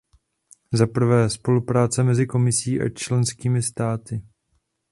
Za 0.73 0.87
prvé, 0.87 1.29
spolupráce 1.29 2.03
mezi 2.03 2.25
Komisí 2.27 2.81
a 2.81 2.89
členskými 2.89 3.61
státy. 3.61 4.21